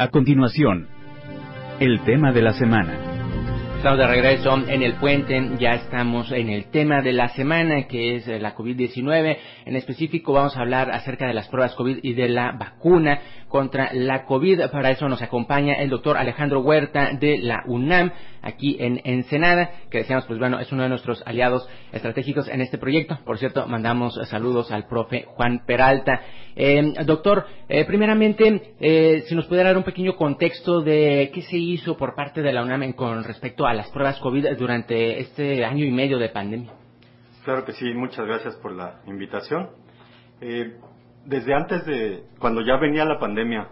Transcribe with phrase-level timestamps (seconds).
[0.00, 0.88] A continuación,
[1.78, 3.10] el tema de la semana.
[3.76, 8.16] Estamos de regreso en el puente, ya estamos en el tema de la semana que
[8.16, 9.36] es la COVID-19.
[9.66, 13.90] En específico vamos a hablar acerca de las pruebas COVID y de la vacuna contra
[13.92, 14.70] la COVID.
[14.70, 18.12] Para eso nos acompaña el doctor Alejandro Huerta de la UNAM
[18.42, 22.78] aquí en Ensenada, que decíamos, pues bueno, es uno de nuestros aliados estratégicos en este
[22.78, 23.18] proyecto.
[23.24, 26.20] Por cierto, mandamos saludos al profe Juan Peralta.
[26.62, 31.56] Eh, doctor, eh, primeramente, eh, si nos pudiera dar un pequeño contexto de qué se
[31.56, 35.86] hizo por parte de la UNAM con respecto a las pruebas COVID durante este año
[35.86, 36.70] y medio de pandemia.
[37.44, 39.70] Claro que sí, muchas gracias por la invitación.
[41.24, 43.68] desde antes de, cuando ya venía la pandemia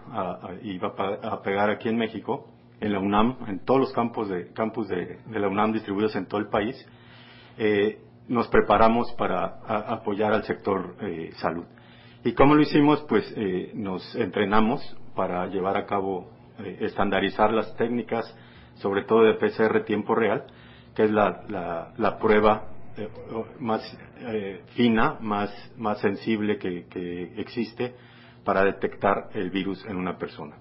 [0.63, 2.47] y iba a pegar aquí en México,
[2.81, 6.41] en la UNAM, en todos los campos de, campus de, la UNAM distribuidos en todo
[6.41, 6.75] el país,
[7.59, 11.65] eh, nos preparamos para apoyar al sector eh, salud.
[12.23, 13.01] ¿Y cómo lo hicimos?
[13.07, 14.81] Pues eh, nos entrenamos
[15.15, 16.29] para llevar a cabo,
[16.79, 18.35] estandarizar las técnicas,
[18.75, 20.45] sobre todo de PCR tiempo real,
[20.95, 22.67] que es la, la, prueba
[23.59, 23.81] más
[24.75, 27.95] fina, más, más sensible que, que, existe
[28.43, 30.57] para detectar el virus en una persona.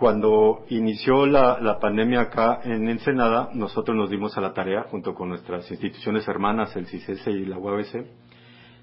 [0.00, 5.28] Cuando inició la, pandemia acá en Ensenada, nosotros nos dimos a la tarea, junto con
[5.28, 8.06] nuestras instituciones hermanas, el CICES y la UABC,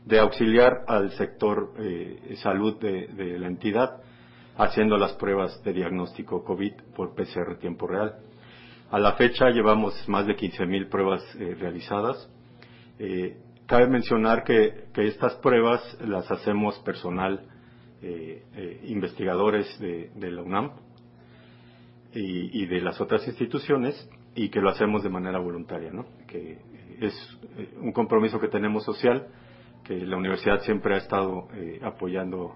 [0.08, 4.02] de auxiliar al sector eh, salud de, la entidad,
[4.58, 8.16] haciendo las pruebas de diagnóstico COVID por PCR tiempo real.
[8.90, 12.30] A la fecha llevamos más de 15.000 pruebas eh, realizadas.
[13.00, 17.46] Eh, cabe mencionar que, estas pruebas las hacemos personal,
[18.84, 20.72] investigadores de la UNAM,
[22.14, 26.06] y, de las otras instituciones y que lo hacemos de manera voluntaria, ¿no?
[26.28, 26.58] que
[27.00, 29.28] es eh, un compromiso que tenemos social,
[29.88, 32.54] que la universidad siempre ha estado eh, apoyando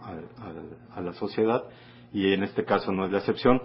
[0.93, 1.63] a, la sociedad
[2.11, 3.61] y en este caso no es la excepción.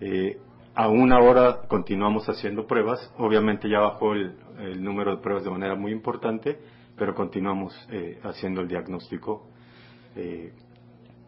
[0.00, 0.38] Eh,
[0.76, 4.36] aún ahora continuamos haciendo pruebas, obviamente ya bajó el,
[4.78, 6.56] número de pruebas de manera muy importante,
[6.96, 7.74] pero continuamos
[8.22, 9.48] haciendo el diagnóstico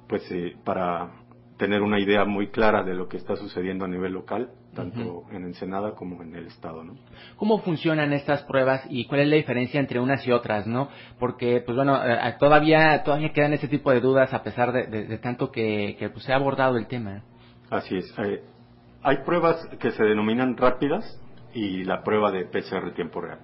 [0.07, 0.23] pues
[0.65, 1.11] para
[1.57, 5.45] tener una idea muy clara de lo que está sucediendo a nivel local, tanto en
[5.45, 6.95] Ensenada como en el Estado, ¿no?
[7.37, 10.89] ¿Cómo funcionan estas pruebas y cuál es la diferencia entre unas y otras, no?
[11.19, 15.51] Porque, pues bueno, eh, todavía todavía quedan ese tipo de dudas a pesar de, tanto
[15.51, 17.23] que, pues, se ha abordado el tema.
[17.71, 18.15] Así es.
[18.19, 18.43] Eh,
[19.03, 21.21] hay pruebas que se denominan rápidas
[21.55, 23.41] y la prueba de PCR tiempo real.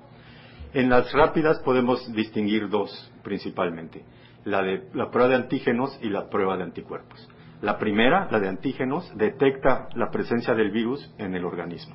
[0.74, 4.04] En las rápidas podemos distinguir dos principalmente,
[4.44, 7.28] la de la prueba de antígenos y la prueba de anticuerpos.
[7.62, 11.94] La primera, la de antígenos, detecta la presencia del virus en el organismo.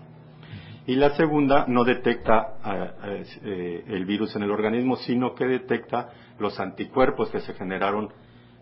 [0.86, 2.56] Y la segunda no detecta
[3.04, 6.08] eh, eh, el virus en el organismo, sino que detecta
[6.40, 8.08] los anticuerpos que se generaron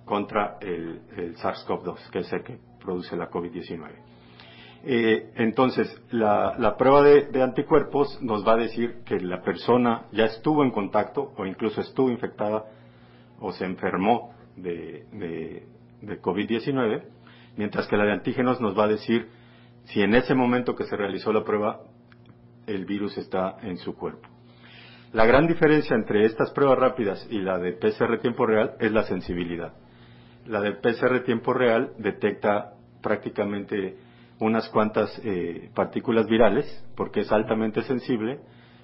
[0.03, 3.87] contra el, SARS-CoV-2, que es el que produce la COVID-19.
[4.87, 10.63] Eh, entonces, la, prueba de, anticuerpos nos va a decir que la persona ya estuvo
[10.63, 12.65] en contacto o incluso estuvo infectada
[13.39, 15.74] o se enfermó de, de
[16.21, 17.03] COVID-19,
[17.57, 19.27] mientras que la de antígenos nos va a decir
[19.85, 21.81] si en ese momento que se realizó la prueba
[22.67, 24.27] el virus está en su cuerpo.
[25.13, 29.03] La gran diferencia entre estas pruebas rápidas y la de PCR tiempo real es la
[29.03, 29.73] sensibilidad.
[30.45, 33.97] La de PCR tiempo real detecta prácticamente
[34.39, 36.65] unas cuantas eh, partículas virales
[36.95, 38.39] porque es altamente sensible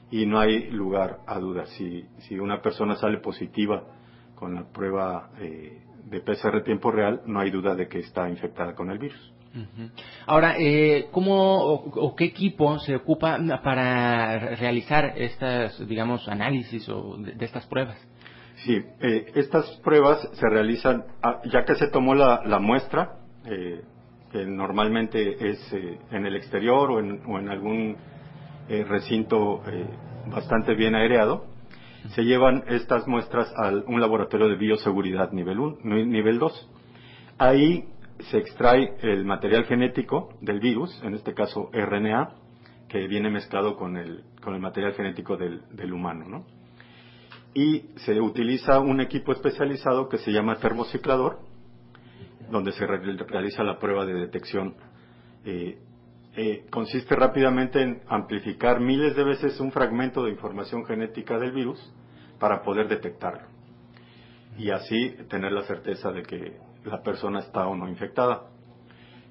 [0.09, 1.69] y no hay lugar a dudas.
[1.71, 3.83] Si, si una persona sale positiva
[4.35, 8.75] con la prueba eh, de PCR tiempo real, no hay duda de que está infectada
[8.75, 9.33] con el virus.
[10.27, 17.43] Ahora, eh, ¿cómo o, qué equipo se ocupa para realizar estas, digamos, análisis o de,
[17.43, 17.97] estas pruebas?
[18.57, 23.81] Sí, eh, estas pruebas se realizan, ah, ya que se tomó la, muestra, eh,
[24.31, 25.73] que normalmente es
[26.11, 27.97] en el exterior o en, o en algún
[28.87, 29.61] recinto
[30.27, 31.45] bastante bien aireado,
[32.09, 36.69] se llevan estas muestras a un laboratorio de bioseguridad nivel, 1, nivel 2.
[37.37, 37.85] Ahí
[38.29, 42.35] se extrae el material genético del virus, en este caso RNA,
[42.87, 46.25] que viene mezclado con el, con el material genético del, humano.
[46.27, 46.45] ¿no?
[47.53, 51.39] Y se utiliza un equipo especializado que se llama termociclador,
[52.49, 54.75] donde se realiza la prueba de detección
[55.45, 55.77] eh,
[56.35, 61.77] eh, consiste rápidamente en amplificar miles de veces un fragmento de información genética del virus
[62.41, 63.47] para poder detectarlo
[64.57, 68.47] y así tener la certeza de que la persona está o no infectada.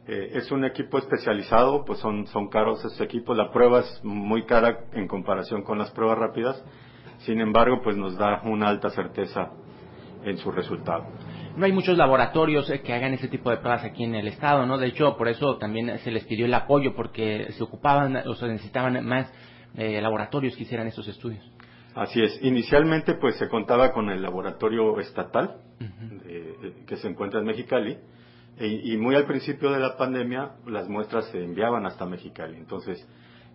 [0.07, 4.47] Eh, es un equipo especializado, pues son, son caros esos equipos, la prueba es muy
[4.47, 6.65] cara en comparación con las pruebas rápidas,
[7.19, 9.51] sin embargo, pues nos da una alta certeza
[10.25, 11.05] en su resultado.
[11.56, 14.79] no hay muchos laboratorios que hagan ese tipo de pruebas aquí en el estado, ¿no?
[14.79, 18.47] De hecho, por eso también se les pidió el apoyo porque se ocupaban o se
[18.47, 19.31] necesitaban más
[19.75, 21.45] laboratorios que hicieran esos estudios.
[21.95, 22.39] Así es.
[22.43, 25.61] Inicialmente, pues se contaba con el laboratorio estatal
[26.87, 27.99] que se encuentra en Mexicali
[28.59, 32.57] y, muy al principio de la pandemia las muestras se enviaban hasta Mexicali.
[32.57, 33.07] Entonces,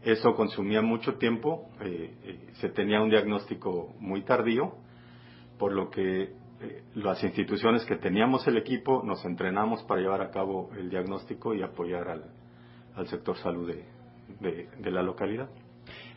[0.04, 4.74] eso consumía mucho tiempo, eh, eh, se tenía un diagnóstico muy tardío,
[5.60, 10.32] por lo que eh, las instituciones que teníamos el equipo nos entrenamos para llevar a
[10.32, 13.70] cabo el diagnóstico y apoyar al, sector salud
[14.40, 15.50] de la localidad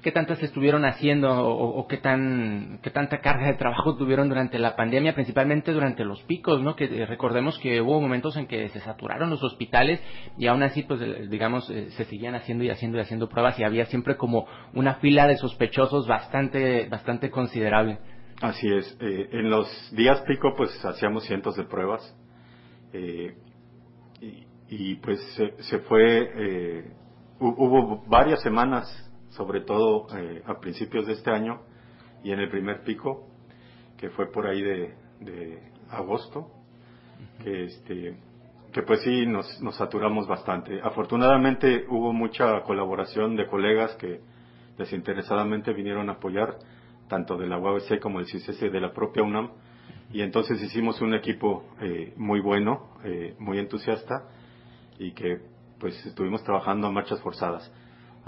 [0.03, 4.77] qué tantas estuvieron haciendo o, qué tan qué tanta carga de trabajo tuvieron durante la
[4.77, 6.77] pandemia, principalmente durante los picos, ¿no?
[6.77, 10.01] Que eh, recordemos que hubo momentos en que se saturaron los hospitales
[10.37, 13.59] y aún así, pues, eh, digamos, eh, se seguían haciendo y haciendo y haciendo pruebas
[13.59, 17.99] y había siempre como una fila de sospechosos bastante bastante considerable.
[18.41, 18.97] Así es.
[19.01, 19.67] en los
[19.97, 22.17] días pico, pues, hacíamos cientos de pruebas
[24.71, 26.87] y, pues se, se fue.
[27.41, 29.08] hubo varias semanas
[29.39, 31.61] sobre todo eh, a principios de este año
[32.25, 33.29] y en el primer pico,
[33.97, 36.51] que fue por ahí de, agosto,
[37.43, 38.19] que, este,
[38.73, 40.81] que pues sí nos, nos saturamos bastante.
[40.83, 44.21] Afortunadamente hubo mucha colaboración de colegas que
[44.77, 46.59] desinteresadamente vinieron a apoyar,
[47.09, 49.53] tanto de la UABC como del CICES de la propia UNAM,
[50.13, 54.29] y entonces hicimos un equipo eh, muy bueno, eh, muy entusiasta,
[54.99, 55.39] y que
[55.79, 57.73] pues estuvimos trabajando a marchas forzadas.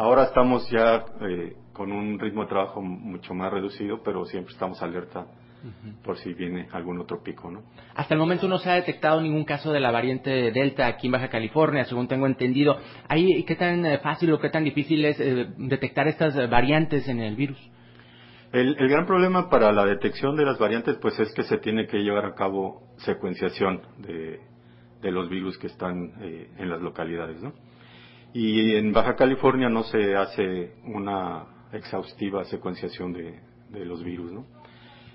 [0.01, 4.83] Ahora estamos ya eh, con un ritmo de trabajo mucho más reducido, pero siempre estamos
[4.83, 5.27] alerta
[6.03, 7.65] por si viene algún otro pico, ¿no?
[7.95, 11.13] Hasta el momento no se ha detectado ningún caso de la variante Delta aquí en
[11.13, 12.79] Baja California, según tengo entendido.
[13.09, 17.21] ¿Ahí qué tan eh, fácil o qué tan difícil es eh, detectar estas variantes en
[17.21, 17.59] el virus?
[18.55, 21.99] El, gran problema para la detección de las variantes, pues es que se tiene que
[21.99, 24.41] llevar a cabo secuenciación de,
[25.11, 27.53] los virus que están en las localidades, ¿no?
[28.33, 33.41] Y en Baja California no se hace una exhaustiva secuenciación de,
[33.85, 34.47] los virus, ¿no?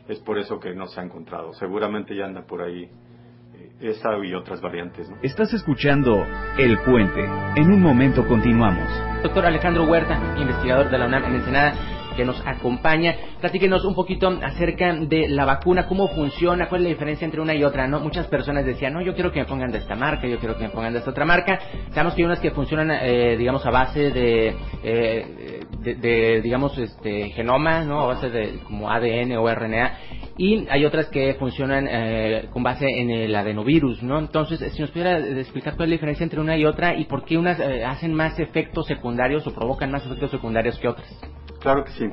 [0.07, 1.53] Es por eso que no se ha encontrado.
[1.53, 5.17] Seguramente ya anda por ahí eh, esa y otras variantes, ¿no?
[5.21, 6.25] Estás escuchando
[6.57, 7.25] El Puente.
[7.55, 8.87] En un momento continuamos.
[9.23, 13.15] Doctor Alejandro Huerta, investigador de la UNAM en Ensenada que nos acompaña.
[13.39, 17.53] Platíquenos un poquito acerca de la vacuna, cómo funciona, cuál es la diferencia entre una
[17.53, 17.99] y otra, ¿no?
[17.99, 20.63] Muchas personas decían, no, yo quiero que me pongan de esta marca, yo quiero que
[20.63, 21.59] me pongan de esta otra marca.
[21.91, 27.29] Sabemos que hay unas que funcionan, eh, digamos, a base de, eh, de, digamos, este,
[27.29, 28.01] genoma, ¿no?
[28.01, 29.97] A base de como ADN o RNA.
[30.37, 34.19] Y hay otras que funcionan eh, con base en el adenovirus, ¿no?
[34.19, 37.23] Entonces, si nos pudiera explicar cuál es la diferencia entre una y otra y por
[37.23, 41.44] qué unas hacen más efectos secundarios o provocan más efectos secundarios que otras.
[41.65, 42.07] Claro que sí.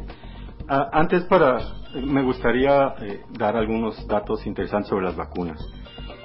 [0.66, 1.58] Ah, antes para,
[1.94, 5.60] me gustaría eh, dar algunos datos interesantes sobre las vacunas.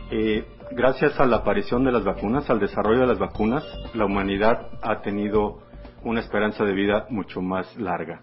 [0.09, 4.69] Eh, gracias a la aparición de las vacunas, al desarrollo de las vacunas, la humanidad
[4.81, 5.59] ha tenido
[6.05, 8.21] una esperanza de vida mucho más larga.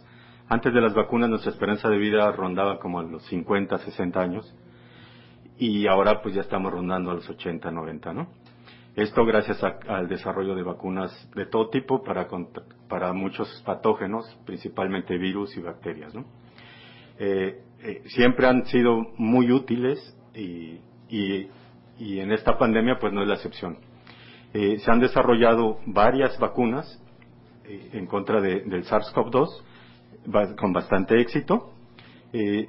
[0.48, 4.54] Antes de las vacunas nuestra esperanza de vida rondaba como a los 50, 60 años
[5.58, 8.28] y ahora pues ya estamos rondando a los 80, 90, ¿no?
[8.96, 12.28] Esto gracias al desarrollo de vacunas de todo tipo para,
[12.88, 16.14] para muchos patógenos, principalmente virus y bacterias.
[16.14, 16.24] ¿no?
[17.18, 19.98] Eh, eh, siempre han sido muy útiles
[20.32, 21.50] y, y,
[21.98, 23.78] en esta pandemia pues no es la excepción.
[24.52, 27.00] Eh, se han desarrollado varias vacunas
[27.64, 31.72] en contra del SARS-CoV-2 con bastante éxito.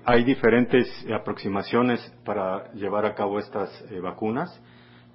[0.06, 3.70] hay diferentes aproximaciones para llevar a cabo estas
[4.02, 4.60] vacunas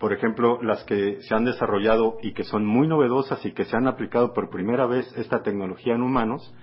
[0.01, 3.77] por ejemplo, las que se han desarrollado y que son muy novedosas y que se
[3.77, 6.55] han aplicado por primera vez esta tecnología en humanos,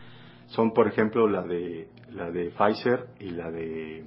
[0.47, 4.05] son, por ejemplo, la de, la de Pfizer y la de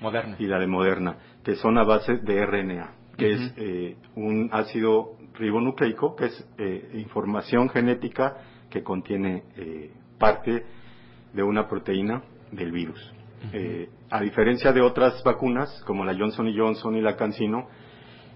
[0.00, 0.36] Moderna.
[0.38, 5.18] y la de Moderna, que son a base de RNA, que es eh, un ácido
[5.34, 8.38] ribonucleico, que es eh, información genética
[8.70, 10.64] que contiene eh, parte
[11.34, 13.12] de una proteína del virus.
[14.08, 17.68] a diferencia de otras vacunas, como la Johnson Johnson y la CanSino,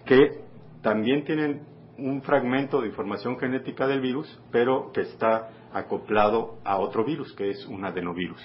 [0.05, 0.43] que
[0.83, 1.63] también tienen
[1.99, 7.51] un fragmento de información genética del virus, pero que está acoplado a otro virus, que
[7.51, 8.41] es un adenovirus.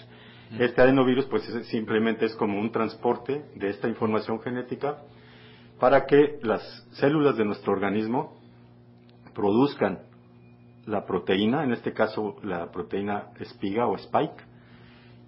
[0.59, 4.99] Este adenovirus, pues simplemente es como un transporte de esta información genética
[5.79, 8.37] para que las células de nuestro organismo
[9.33, 9.99] produzcan
[10.85, 14.43] la proteína, en este caso la proteína espiga o spike,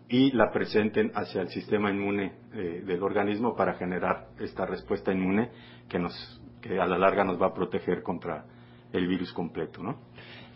[0.07, 5.49] y la presenten hacia el sistema inmune eh, del organismo para generar esta respuesta inmune
[5.89, 6.13] que, nos,
[6.61, 8.45] que a la larga nos va a proteger contra
[8.93, 9.97] el virus completo, ¿no?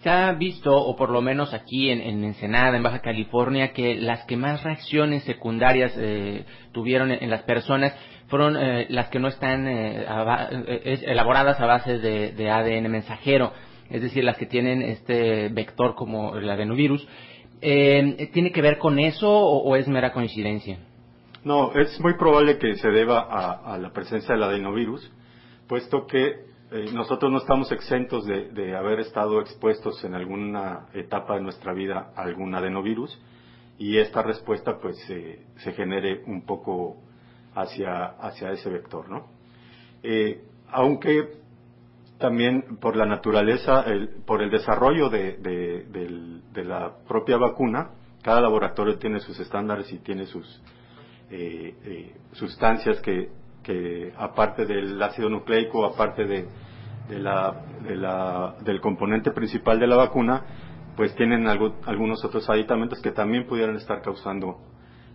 [0.01, 4.23] Se ha visto, o por lo menos aquí en, Ensenada, en Baja California, que las
[4.23, 7.93] que más reacciones secundarias eh, tuvieron en, las personas
[8.27, 10.05] fueron eh, las que no están eh,
[11.05, 13.51] elaboradas a base de, ADN mensajero,
[13.89, 17.05] es decir, las que tienen este vector como el adenovirus.
[17.61, 20.79] ¿Tiene que ver con eso o, es mera coincidencia?
[21.43, 25.11] No, es muy probable que se deba a la presencia del adenovirus,
[25.67, 31.41] puesto que eh, nosotros no estamos exentos de, haber estado expuestos en alguna etapa de
[31.41, 33.19] nuestra vida a algún adenovirus
[33.79, 36.97] y esta respuesta pues se genere un poco
[37.55, 39.27] hacia, hacia ese vector, ¿no?
[40.03, 41.39] Eh, aunque
[42.19, 43.85] también por la naturaleza,
[44.25, 50.61] por el desarrollo de, la propia vacuna, cada laboratorio tiene sus estándares y tiene sus
[51.31, 53.29] eh, sustancias que,
[53.63, 56.47] que aparte del ácido nucleico, aparte de,
[57.09, 60.43] del componente principal de la vacuna,
[60.95, 64.59] pues tienen algunos otros aditamentos que también pudieran estar causando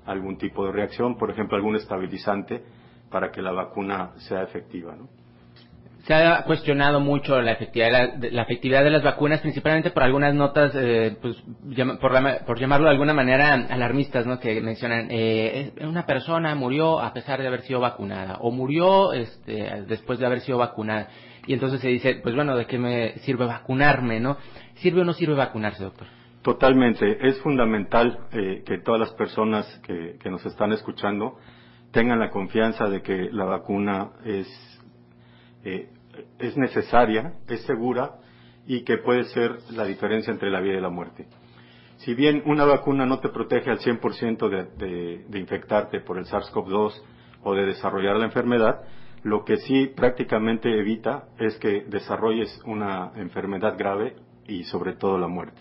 [0.06, 2.64] algún tipo de reacción, por ejemplo, algún estabilizante
[3.11, 4.96] para que la vacuna sea efectiva.
[4.96, 5.08] ¿no?
[6.06, 10.34] Se ha cuestionado mucho la efectividad de, la, efectividad de las vacunas, principalmente por algunas
[10.34, 11.42] notas, eh, pues,
[12.00, 14.38] por, llamarlo de alguna manera, alarmistas, ¿no?
[14.38, 19.84] Que mencionan, eh, una persona murió a pesar de haber sido vacunada, o murió este,
[19.88, 21.08] después de haber sido vacunada.
[21.46, 24.37] Y entonces se dice, pues bueno, ¿de qué me sirve vacunarme, no?
[24.76, 26.06] ¿Sirve o no sirve vacunarse, doctor?
[26.42, 27.26] Totalmente.
[27.26, 31.38] Es fundamental eh, que todas las personas que, que nos están escuchando
[31.92, 34.46] tengan la confianza de que la vacuna es
[35.64, 35.88] eh,
[36.38, 38.16] es necesaria, es segura
[38.66, 41.26] y que puede ser la diferencia entre la vida y la muerte.
[41.99, 46.92] Si bien una vacuna no te protege al 100% de, de, infectarte por el SARS-CoV-2
[47.44, 48.83] o de desarrollar la enfermedad,
[49.23, 54.16] lo que sí prácticamente evita es que desarrolles una enfermedad grave
[54.47, 55.61] y sobre todo la muerte.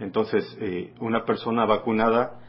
[0.00, 2.40] Entonces, eh, una persona vacunada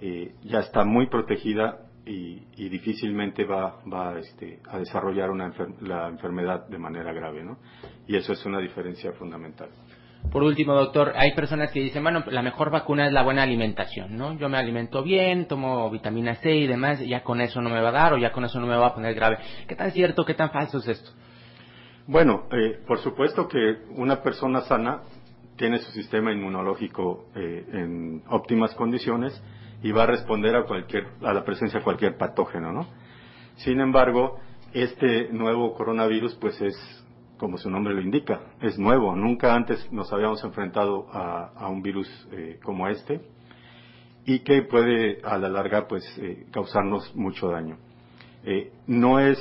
[0.00, 6.66] eh, ya está muy protegida y, difícilmente va, va este, a desarrollar una la enfermedad
[6.68, 7.58] de manera grave, ¿no?
[8.06, 9.68] Y eso es una diferencia fundamental.
[10.32, 14.16] Por último, doctor, hay personas que dicen, bueno, la mejor vacuna es la buena alimentación,
[14.16, 14.34] ¿no?
[14.38, 17.88] Yo me alimento bien, tomo vitamina C y demás, ya con eso no me va
[17.88, 19.38] a dar o ya con eso no me va a poner grave.
[19.66, 21.10] ¿Qué tan cierto, qué tan falso es esto?
[22.06, 25.02] Bueno, eh, por supuesto que una persona sana
[25.56, 29.42] tiene su sistema inmunológico eh, en óptimas condiciones
[29.82, 32.86] y va a responder a cualquier a la presencia de cualquier patógeno, ¿no?
[33.56, 34.38] Sin embargo,
[34.72, 36.76] este nuevo coronavirus pues es
[37.36, 42.06] como su nombre lo indica, es nuevo, nunca antes nos habíamos enfrentado a, un virus
[42.32, 43.22] eh, como este
[44.26, 47.78] y que puede a la larga pues eh, causarnos mucho daño.
[48.44, 49.38] Eh, no es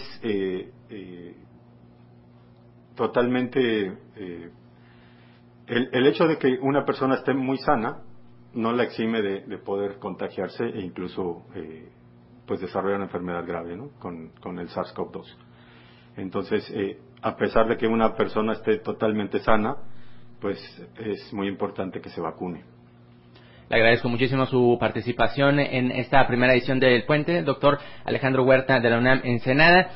[2.95, 4.51] totalmente el,
[5.67, 8.01] el, hecho de que una persona esté muy sana
[8.53, 11.89] no la exime de, poder contagiarse e incluso eh,
[12.45, 13.89] pues desarrollar una enfermedad grave ¿no?
[13.99, 15.25] con, con el SARS-CoV-2.
[16.17, 19.75] Entonces, eh, a pesar de que una persona esté totalmente sana,
[20.41, 20.57] pues
[20.97, 22.63] es muy importante que se vacune.
[23.69, 28.89] Le agradezco muchísimo su participación en esta primera edición del Puente, doctor Alejandro Huerta de
[28.89, 29.91] la UNAM Ensenada.